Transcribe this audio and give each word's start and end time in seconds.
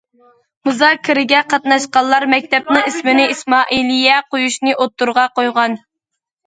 مۇزاكىرىگە 0.69 1.41
قاتناشقانلار 1.51 2.25
مەكتەپنىڭ 2.35 2.89
ئىسمىنى« 2.89 3.29
ئىسمائىلىيە» 3.35 4.19
قۇيۇشنى 4.33 4.79
ئوتتۇرىغا 4.81 5.33
قويغان. 5.39 5.81